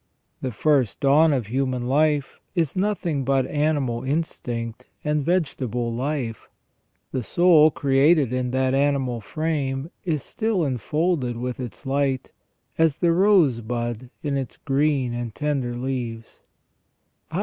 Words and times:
The 0.41 0.49
first 0.51 0.99
dawn 0.99 1.31
of 1.31 1.45
human 1.45 1.85
life 1.85 2.39
is 2.55 2.75
nothing 2.75 3.23
but 3.23 3.45
animal 3.45 4.03
instinct 4.03 4.89
and 5.03 5.23
vegetable 5.23 5.93
life. 5.93 6.49
The 7.11 7.21
soul 7.21 7.69
created 7.69 8.33
in 8.33 8.49
that 8.49 8.73
animal 8.73 9.21
frame 9.21 9.91
is 10.03 10.23
still 10.23 10.63
enfolded 10.65 11.37
with 11.37 11.59
its 11.59 11.85
light, 11.85 12.31
as 12.79 12.97
the 12.97 13.11
rosebud 13.11 14.09
in 14.23 14.37
its 14.37 14.57
green 14.57 15.13
and 15.13 15.35
tender 15.35 15.75
leaves. 15.75 16.39